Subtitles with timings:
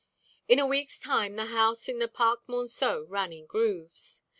[0.47, 4.23] In a week's time the house in the Parc Monceau ran in grooves.